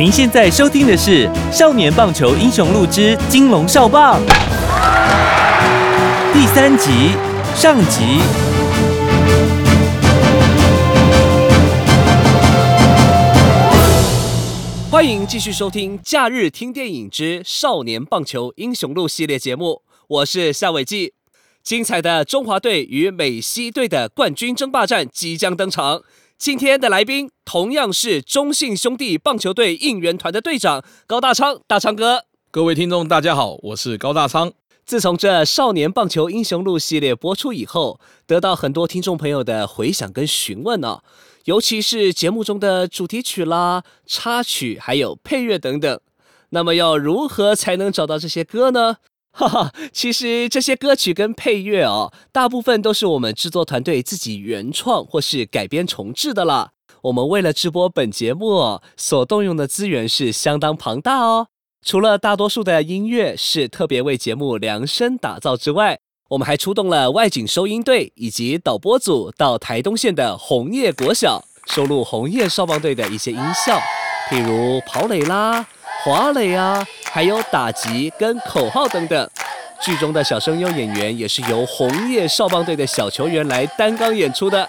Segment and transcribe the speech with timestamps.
[0.00, 4.18] 您现在收听的是《少年棒球英雄录之金龙少棒》
[6.32, 7.10] 第三集
[7.54, 8.22] 上集。
[14.90, 21.12] 欢迎继续收听《假日听电影之少年棒球英雄录》系列节目，我是夏伟记。
[21.62, 26.00] 精彩的中华队与美西队的冠军争霸战即将登场。
[26.40, 32.24] 今天的来宾同样是中信兄弟棒球队应援团的队长高大昌，大昌哥。
[32.50, 34.50] 各位听众，大家好，我是高大昌。
[34.86, 41.00] 自从这《少年棒球英雄录》系列播出以后，得到很多听众朋友的回响跟询问呢、
[41.44, 46.00] 尤其是节目中的主题曲啦、插曲，还有配乐等等。
[46.48, 48.96] 那么要如何才能找到这些歌呢？
[49.32, 56.72] 哈哈，其实这些歌曲跟配乐哦，大部分都是我们制作团队自己原创或是改编重制的啦。
[57.02, 61.46] 我们为了直播本节目哦，所动用的资源是相当庞大哦。
[61.82, 65.98] 除了大多数的音乐是特别为节目量身打造之外，
[66.28, 73.80] 我们还出动了外景收音队以及导播组到台东县的红叶国小收录红叶少棒队的一些音效，
[74.28, 75.66] 譬如跑垒啦、
[76.02, 79.30] 滑垒啊，还有打击跟口号等等。
[79.82, 84.68] 剧中的小声优演员也是由红叶少棒队的小球员来担纲演出的。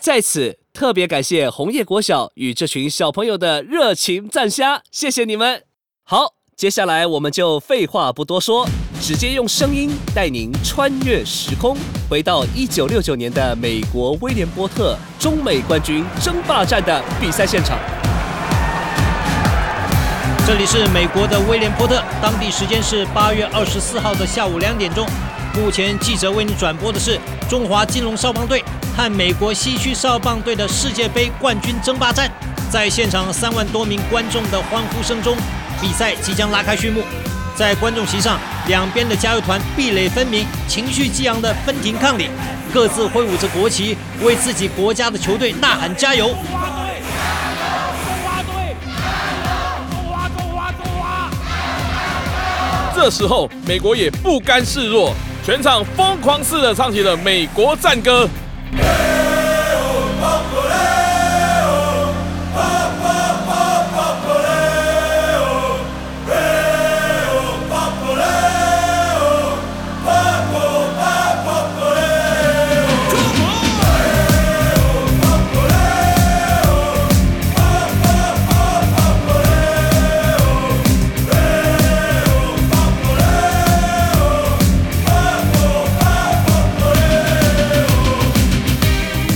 [0.00, 5.62] 在此特别感谢红叶国小与这群小朋友的热情赞虾，谢谢你们！
[6.04, 8.66] 好，接下来我们就废话不多说，
[9.00, 11.76] 直接用声音带您穿越时空，
[12.08, 17.78] 回到一九六九年的美国威廉波特中美冠军争霸战的比赛现场。
[20.44, 25.06] 这里是美国的威廉波特，当地时间是八月二十四号的下午两点钟。
[25.54, 27.16] 目前记者为你转播的是
[27.48, 28.62] 中华金龙少棒队
[28.96, 32.28] 和美国西区少棒队的世界杯冠军争霸战。
[32.68, 35.36] 在现场三万多名观众的欢呼声中，
[35.80, 37.02] 比赛即将拉开序幕。
[37.54, 42.28] 在观众席上，两边的加油团壁垒分明，情绪激昂的分庭抗礼，
[42.74, 46.34] 各自挥舞着国旗，为自己国家的球队呐喊加油。
[53.04, 55.12] 这时候，美国也不甘示弱，
[55.44, 58.28] 全场疯狂似的唱起了美国战歌。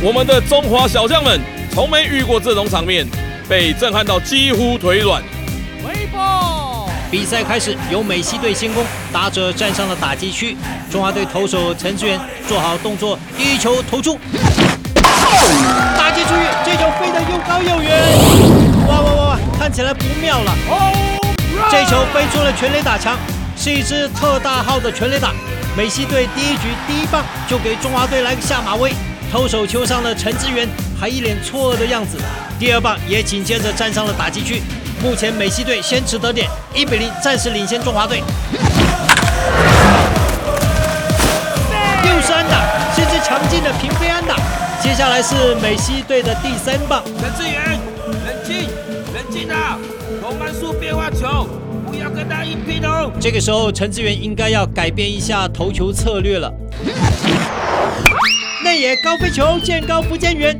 [0.00, 1.40] 我们的中华小将们
[1.74, 3.04] 从没遇过这种场面，
[3.48, 5.20] 被震撼到几乎腿软。
[7.10, 10.56] 比赛开始，由美西队先攻，打者站上了打击区。
[10.88, 14.20] 中华队投手陈志远做好动作，一球投出，
[14.94, 17.98] 打击出去，这球飞得又高又远，
[18.86, 20.54] 哇哇哇哇，看起来不妙了。
[21.72, 23.16] 这球飞出了全垒打墙，
[23.56, 25.32] 是一支特大号的全垒打。
[25.76, 28.92] 美西队第一局第一棒就给中华队来个下马威，
[29.30, 30.66] 投手球上的陈志远
[30.98, 32.18] 还一脸错愕的样子。
[32.58, 34.62] 第二棒也紧接着站上了打击区。
[35.02, 38.22] 目前美西队先持得点，一比零暂时领先中华队。
[42.02, 44.36] 又是安打，是支强劲的平飞安打。
[44.82, 48.68] 接下来是美西队的第三棒，陈志远，冷静，
[49.14, 49.78] 冷静啊！
[50.22, 51.46] 投慢速变化球，
[51.86, 53.10] 不要跟他硬拼哦。
[53.20, 56.52] 这个时候陈志远应该要改变一下投球策略了。
[58.68, 60.54] 内野高飞球，见高不见远，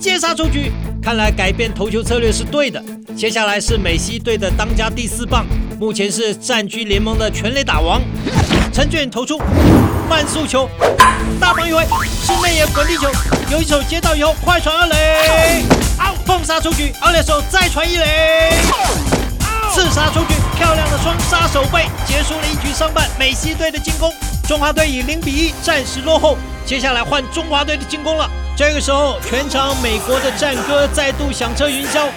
[0.00, 0.72] 接杀出局。
[1.00, 2.82] 看来改变投球策略是对的。
[3.16, 5.46] 接下来是美西队的当家第四棒，
[5.78, 8.02] 目前是占据联盟的全垒打王。
[8.72, 9.40] 陈俊投出
[10.10, 10.68] 慢速球，
[11.38, 11.84] 大棒一挥，
[12.24, 13.08] 是内野滚地球，
[13.52, 15.62] 有一手接到以后快传二垒，
[16.26, 18.50] 碰杀出局，二垒手再传一垒。
[19.72, 21.16] 刺杀出局，漂亮的双
[21.46, 24.12] 手背，结束了一局上半美西队的进攻。
[24.48, 28.28] 中华队以零比一暂时落后，接下来换中华队的进攻了。
[28.56, 32.08] 这个时候，全场美国的战歌再度响彻云霄，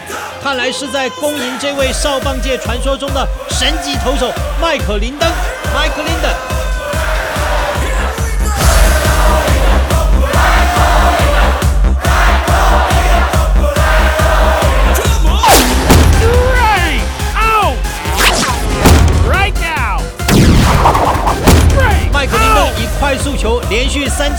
[0.42, 4.32] 看来是在恭迎这位少棒界传说中的神级投手
[4.62, 5.30] 麦克林登。
[5.74, 6.59] 麦克林登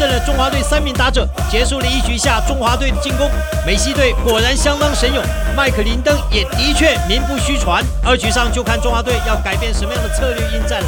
[0.00, 3.30] 续三振了中华队三名打者，结束了一局下中华队的进攻。
[3.66, 5.22] 美西队果然相当神勇，
[5.54, 7.84] 麦克林登也的确名不虚传。
[8.02, 10.86] 二局上就看中华队要改变什么样的策略应战了。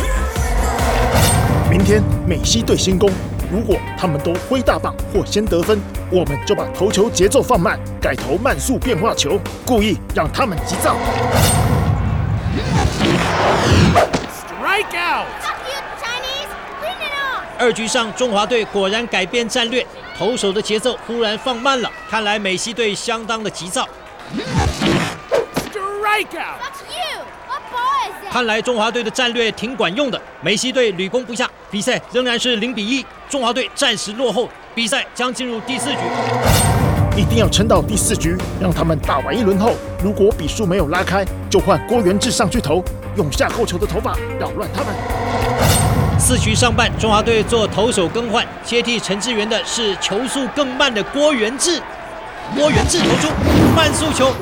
[1.69, 3.11] 明天美西队先攻，
[3.51, 5.79] 如果他们都挥大棒或先得分，
[6.11, 10.97] 我们就把投球节奏放慢，改投慢速变化球，故意让他们急躁。
[17.63, 19.87] 二局上，中华队果然改变战略，
[20.19, 21.89] 投手的节奏忽然放慢了。
[22.11, 23.89] 看来美西队相当的急躁。
[28.33, 34.49] 看来中华队的战略挺管用的，美西队屡攻不下，比赛仍然是零比一，中华队暂时落后。
[34.75, 35.99] 比赛将进入第四局，
[37.17, 42.83] 一定要撑到第四局，让他们打完一轮后，如果比数没有拉开，就换郭元志上去投，
[43.17, 45.22] 用下扣球的头发扰乱他们。
[46.25, 51.83] 四局上半，中华队做投手更换，接替陈志源的是球速更慢的郭元志。
[52.55, 53.29] 郭元志投出
[53.75, 54.33] 慢速球。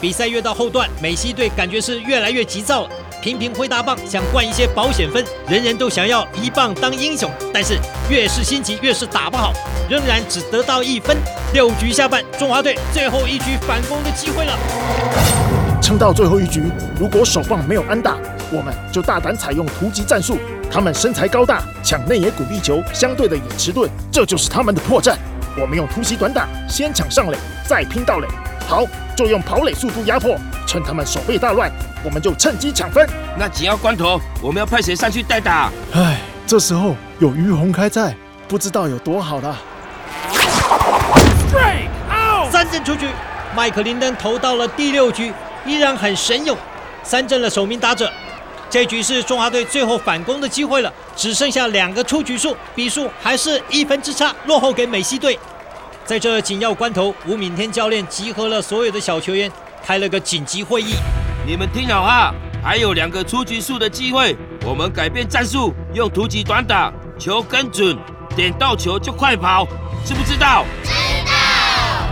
[0.00, 2.88] 比赛越到后段，美西队感觉是越来越急躁了，
[3.20, 5.22] 频频挥大棒，想灌一些保险分。
[5.46, 9.52] 人人都想要一棒当英雄，但是越是心急，越是打不好，
[9.90, 11.18] 仍然只得到一分。
[11.52, 14.58] 六局下半，中华队最后一局反攻的机会了。
[15.92, 18.16] 撑到最后一局，如果守棒没有安打，
[18.50, 20.38] 我们就大胆采用突击战术。
[20.70, 25.14] 他们身材高大，抢内野鼓励球相对的也迟钝，这就是他们的破绽。
[25.54, 27.36] 我们用突袭短打，先抢上垒，
[27.68, 28.26] 再拼到垒。
[28.66, 30.34] 好，就用跑垒速度压迫，
[30.66, 31.70] 趁他们手背大乱，
[32.02, 33.06] 我们就趁机抢分。
[33.38, 35.70] 那紧要关头，我们要派谁上去代打？
[35.92, 38.16] 唉，这时候有于洪开在，
[38.48, 39.58] 不知道有多好了。
[42.50, 43.08] 三振出局，
[43.54, 45.32] 麦克林登投到了第六局，
[45.64, 46.56] 依然很神勇，
[47.02, 48.10] 三振了首名打者。
[48.68, 55.38] 这局是中华队最后反攻的机会了，只剩下两个出局数，比数还是一分之差，落后给美西队。
[56.04, 59.52] 在这紧要关头，吴敏天教练集合了所有的小球员，
[59.84, 60.94] 开了个紧急会议。
[61.46, 62.32] 你们听好啊，
[62.64, 67.96] 还有两个出局数的机会，我们改变战术，用突击短打，球跟准，
[68.34, 69.66] 点到球就快跑，
[70.04, 70.64] 知不知道？
[70.82, 70.90] 知
[71.26, 71.32] 道。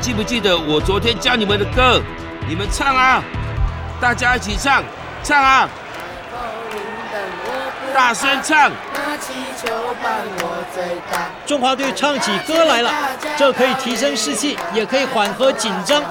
[0.01, 2.03] 记不记得我昨天教你们的歌？
[2.49, 3.23] 你们唱啊，
[4.01, 4.83] 大家一起唱，
[5.23, 5.69] 唱啊！
[7.93, 8.71] 大声唱！
[11.45, 12.91] 中华队唱起歌来了，
[13.37, 16.03] 这可以提升士气，也可以缓和紧张。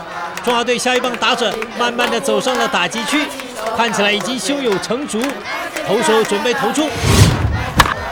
[0.44, 3.28] 中华队下一棒打者慢慢的走上了打击区，
[3.76, 5.20] 看起来已经胸有成竹。
[5.88, 6.88] 投手准备投出，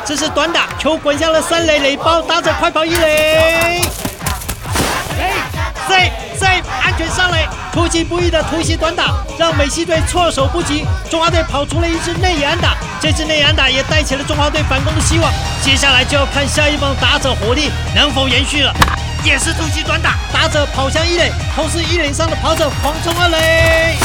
[0.03, 3.81] 这是短打，球滚向了三垒垒包，打者快跑一垒。
[5.87, 7.47] C C 安全上垒，
[7.77, 10.83] 出其不意的突袭短打，让美西队措手不及。
[11.11, 15.31] 中华队跑出了一支内野安打，这支内野安打也带起了中华队反攻的希望。
[15.61, 18.73] 接下来就要看下一棒打者火力能否延续了。
[19.23, 23.95] 也是突击短打，打者跑向一垒，同时一垒上的跑者狂冲二垒。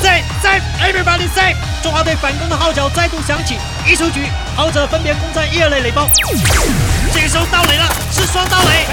[0.00, 6.06] C C Everybody C，中华队反攻的号角再度响起，一出局，跑者分别攻占一二垒垒包。
[7.12, 8.86] 这个时候到垒了，是双到垒。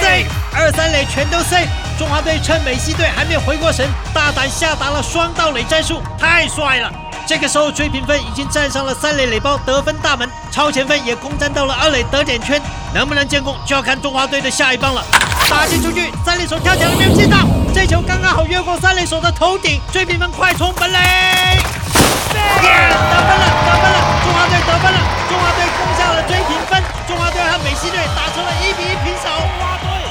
[0.00, 6.90] C 二三垒全都 C，中华队趁美西队还没有回过神，大胆下达了双盗垒战术，太帅了！
[7.24, 12.60] 这个时候追平分已经站上了三垒垒包得分大门，超前分也攻占到了二垒得点圈，
[12.92, 15.04] 能不能建功就要看中华队的下一棒了。
[15.48, 17.38] 打进出去，三垒手跳起来没有接到，
[17.72, 24.98] 这球刚刚好越过三垒手的头顶，追平分快冲本垒，耶，得分了，得分了，中华队得分了，
[25.28, 30.03] 中华队攻下了追平分，中华队和美西队打成了一比一平手。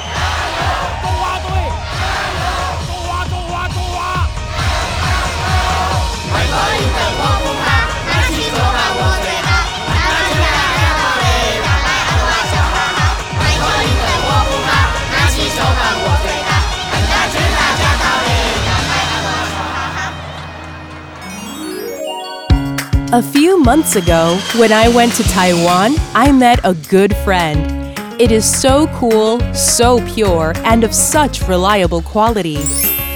[23.13, 27.95] A few months ago, when I went to Taiwan, I met a good friend.
[28.19, 32.57] It is so cool, so pure, and of such reliable quality.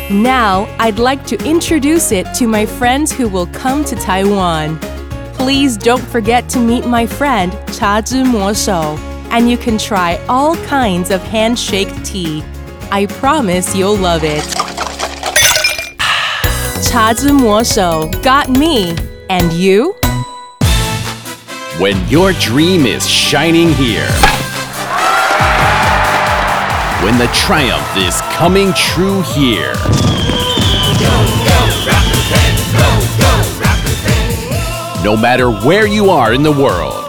[0.09, 4.79] Now, I'd like to introduce it to my friends who will come to Taiwan.
[5.33, 8.97] Please don't forget to meet my friend Cha Zhi Mo Shou,
[9.31, 12.41] and you can try all kinds of handshake tea.
[12.89, 14.45] I promise you'll love it.
[16.89, 18.95] Cha Zhi Mo Shou got me,
[19.29, 19.93] and you?
[21.79, 24.07] When your dream is shining here.
[27.07, 29.71] When the triumph is coming true here.
[35.05, 37.05] No matter where you are in the world,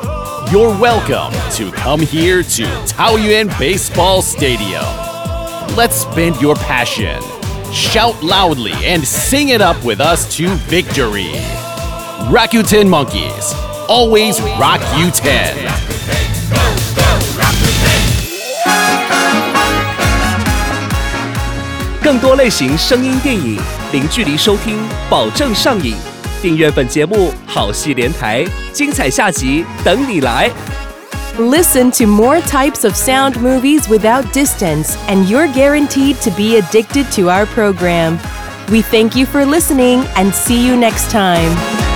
[0.52, 4.85] you're welcome to come here to Taoyuan Baseball Stadium.
[5.76, 7.21] Let's spend your passion.
[7.73, 11.33] Shout loudly and sing it up with us to victory.
[12.31, 13.52] Rakuten Monkeys,
[13.88, 15.98] always rock you 10.
[22.08, 23.58] 更多类型声音电影，
[23.92, 24.78] 零距离收听，
[25.10, 25.96] 保证上瘾。
[26.42, 30.50] 订阅本节目，好戏连台，精彩下集等你来。
[31.38, 37.06] Listen to more types of sound movies without distance, and you're guaranteed to be addicted
[37.16, 38.18] to our program.
[38.70, 41.87] We thank you for listening and see you next time.